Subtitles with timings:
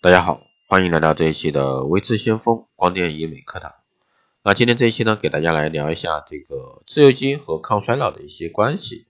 [0.00, 3.74] 大家好，欢迎来到这一期的微智先锋光电医美课堂。
[4.44, 9.08] 那今天这一期呢，给大家来聊一下这个自由基和抗衰老的一些关系。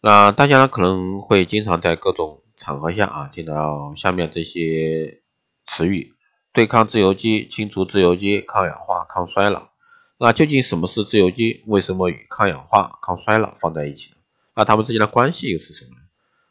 [0.00, 5.22] 那大家呢可能会经常在各种场合下啊听到下面这些
[5.64, 6.14] 词语：
[6.52, 9.68] 对抗自由基、清除自由基、抗氧化、抗衰老。
[10.18, 11.62] 那究竟什么是自由基？
[11.68, 14.14] 为什么与抗氧化、抗衰老放在一起？
[14.52, 16.02] 那它们之间的关系又是什么呢？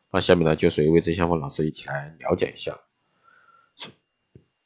[0.10, 2.80] 那下面呢就随微智先锋老师一起来了解一下。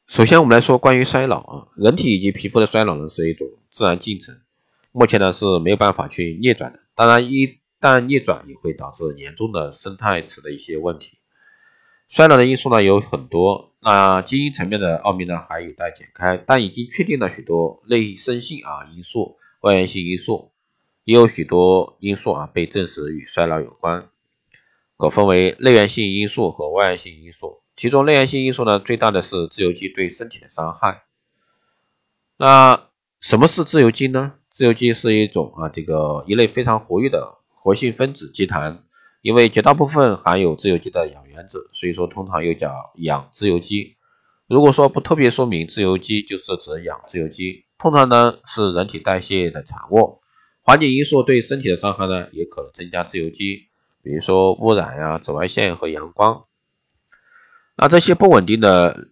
[0.10, 4.40] 首先，我们来说关于衰老啊，人体以及皮肤的衰老呢是一种自然进程，
[4.92, 6.80] 目前呢是没有办法去逆转的。
[6.96, 11.20] 当然，一旦逆转也会导致严重的生态池的一些问题。
[12.08, 20.50] 衰老的因素呢有很多，那基因层面的奥秘呢还有待解开，但已经确定了许多内生性啊因素、外源性因素，
[21.04, 24.10] 也有许多因素啊被证实与衰老有关，
[24.98, 27.62] 可分为内源性因素和外源性因素。
[27.80, 31.04] 其中内源性因素呢，最大的是自由基对身体的伤害。
[32.36, 32.90] 那
[33.22, 34.34] 什么是自由基呢？
[34.52, 38.84] 自由基是一种啊，这个一类非常活跃的活性分子基团，
[39.22, 43.96] 因为绝大部分含有自由基的氧原子，所以说通常又叫氧自由基。
[44.46, 47.64] 如果说不特别说明自由基，就是指氧自由基。
[47.78, 50.20] 通常呢是人体代谢的产物。
[50.64, 53.70] 环境因素对身体的伤害呢，也可能增加自由基，
[54.04, 56.44] 比如说污染呀、紫外线和阳光。
[57.82, 59.08] 那这些不稳定的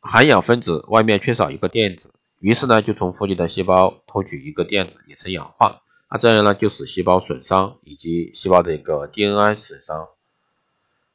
[0.00, 5.82] 含氧分子外面缺少一个电子，于是呢就从附近的细胞偷取一个电子，也称氧化。
[6.08, 10.06] 那这样呢就使细胞损伤以及细胞的一个 DNA 损伤，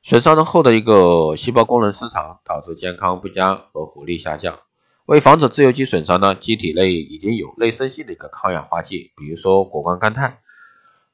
[0.03, 4.59] 损伤后的一个细胞功能失常，导致健康不佳和活力下降。
[5.05, 10.41] 为防止自由基损伤呢，机体内已经有内生性的一个抗氧化剂，比如说果胱甘肽，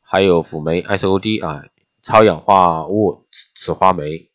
[0.02, 1.66] 还有辅酶 SOD 啊，
[2.02, 4.31] 超氧化物雌化酶。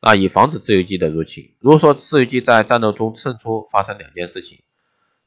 [0.00, 1.54] 那以防止自由基的入侵。
[1.58, 4.60] 如果说自由基在战斗中渗出，发生两件事情：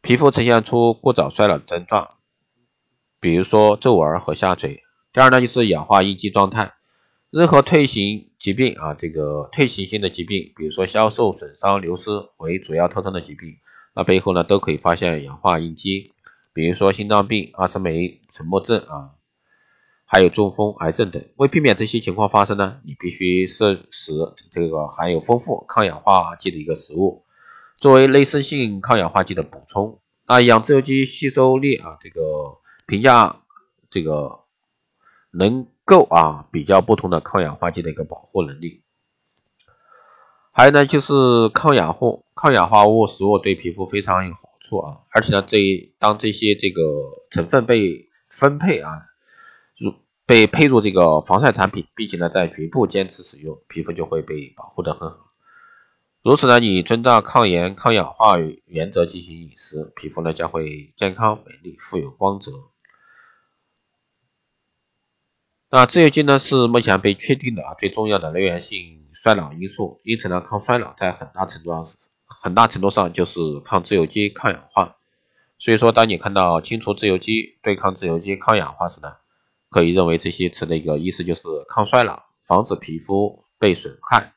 [0.02, 2.16] 皮肤呈现出过早衰老的症状，
[3.20, 6.74] 比如说皱纹和下垂；第二呢，就是氧化应激状态。
[7.32, 13.58] 任何退行疾病啊，这个退行性的疾病，比如说消瘦、损伤、流失为主要特征的疾病，
[13.96, 16.04] 那背后呢都可以发现氧化应激，
[16.54, 19.19] 比如说心脏病、阿斯梅沉默症啊。
[20.12, 21.24] 还有中风、癌症等。
[21.36, 24.12] 为避免这些情况发生呢，你必须摄食
[24.50, 27.26] 这个含有丰富抗氧化剂的一个食物，
[27.78, 30.00] 作为内生性抗氧化剂的补充。
[30.26, 32.22] 啊，氧自由基吸收力啊，这个
[32.88, 33.44] 评价
[33.92, 34.40] 这个
[35.30, 38.82] 能够啊比较不同的抗氧化剂的一个保护能力。
[40.52, 46.82] 还有呢，就是抗氧化抗氧化物食物对皮肤非常有好处啊，而且呢，这当这些这个
[47.30, 49.06] 成分被分配啊。
[50.30, 55.32] 被配入这个防晒产品，并且呢在局部坚持使用，皮肤就会被保护的很好。
[56.22, 58.36] 如此呢，你遵照抗炎、抗氧化
[58.68, 62.52] 原则进行饮食，皮肤呢将会健康、美丽、富有光泽。
[65.72, 71.88] 那自由基呢是目前被确定的啊最重要的内源性衰老因素，因此呢抗衰老在很大程度上
[72.28, 74.98] 很大程度上就是抗自由基、抗氧化。
[75.58, 79.16] 所以说，当你看到清除自由基、对抗自由基、抗氧化时呢？
[79.70, 84.34] 可以认为这些词的一个意思就是抗衰老，防止皮肤被损害。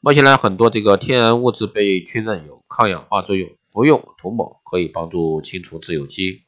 [0.00, 6.42] 目前呢，很多这个天然物质被确认有抗氧化作用，服用涂抹可以帮助清除自由基。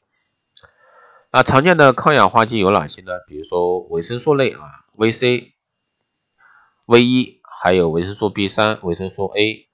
[1.31, 3.11] 那常见的抗氧化剂有哪些呢？
[3.27, 4.61] 比如说维生素类啊
[4.97, 5.51] ，VC、
[6.87, 9.67] V1，还有维生素 B3、维生素 A。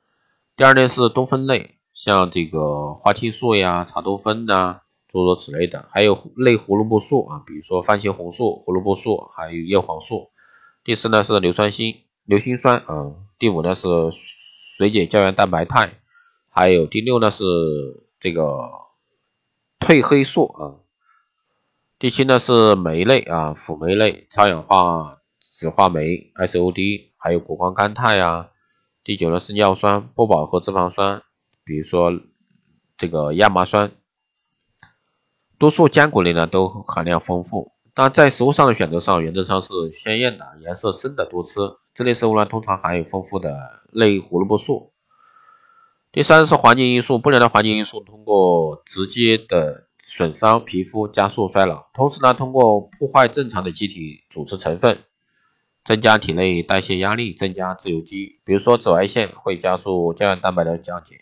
[0.57, 4.81] 第二类是多酚类，像这个花青素呀、茶多酚呐。
[5.15, 10.31] 诸如此类的，还有类胡萝卜素啊，比如说番茄红素、胡萝卜素，还有叶黄素。
[10.83, 13.15] 第四呢是硫酸锌、硫辛酸啊。
[13.39, 15.93] 第五呢是水解胶原蛋白肽，
[16.49, 17.45] 还有第六呢是
[18.19, 18.43] 这个
[19.79, 20.83] 褪黑素啊。
[21.97, 28.49] 第七呢是酶类啊，辅酶类，超氧化酯化酶 SOD，还有谷胱甘肽啊。
[29.05, 31.23] 第九呢是尿酸、不饱和脂肪酸，
[31.63, 32.11] 比如说
[32.97, 33.93] 这个亚麻酸。
[35.57, 41.59] 多数坚果类呢都含量丰富，但在食物上的选择上，原则上是鲜艳的、颜色深的多吃。
[41.93, 44.91] 这类食物呢通常含有丰富的类胡萝卜素。
[46.11, 55.03] 第三是环境因素，不良的环境因素通过直接的损伤皮肤，加速衰老，同时呢通过破坏正常的机体组织成分，
[55.83, 58.39] 增加体内代谢压力，增加自由基。
[58.45, 61.21] 比如说紫外线会加速胶原蛋白的降解，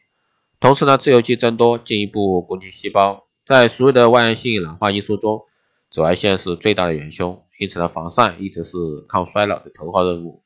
[0.60, 3.26] 同时呢自由基增多，进一步攻击细胞。
[3.45, 5.44] 在所有的外源性老化因素中，
[5.90, 8.78] 紫外线是最大的元凶，因此呢，防晒一直是
[9.10, 10.44] 抗衰老的头号任务。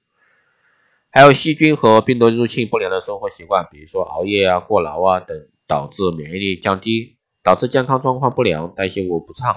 [1.11, 9.55] 还有细菌和病毒入侵不良的生活习惯，比如说熬夜啊、过劳啊等，导致免疫力降低，导致健康状况不良、代谢物不畅。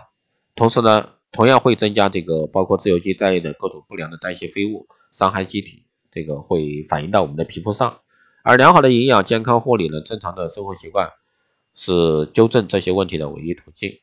[0.54, 8.00] 同时呢，同样会增加这个包括自由基在内的各种不良的代谢废物，伤害机体，这个会反映到我们的皮肤上。
[8.42, 11.10] 而良好的营养、健康护理呢，正常的生活习惯
[11.74, 13.98] 是纠正这些问题的唯一途径。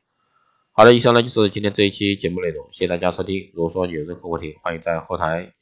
[0.71, 3.51] 好的，以上呢就是今天这一期节目内容，谢谢大家收听。
[3.53, 5.53] 如果说有任何问题，欢迎在后台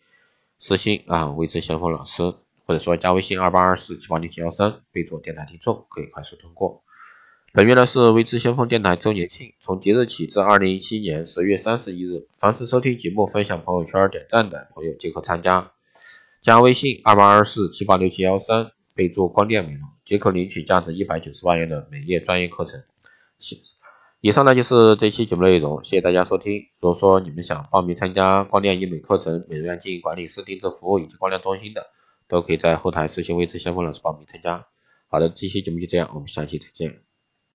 [0.59, 2.21] 私信啊，未知先锋老师，
[2.65, 6.83] 或者说加微信二八二四七八零七幺三，备注电台听众，可以快速通过。
[7.53, 15.71] 本月呢是未知先锋电台周年庆，从即日起至二零一七年十月三十一日，凡是收听节目、分享朋友圈、点赞的朋友即可参加。
[16.41, 22.81] 加微信二八二四七八六七幺三，备注光电美容，即可领取价值一百九十万元的美业专业课程。
[24.21, 26.69] 以上呢就是这期节目内容，谢谢大家收听。
[26.79, 31.85] 如果说你们想报名参加光电医美课程、美容院经营管理师定制服务以及光电中心的，
[32.27, 34.65] 都可以在后台私信位置先锋老师报名参加。
[35.07, 37.14] 好的，这期节目就这样，我们下期再见。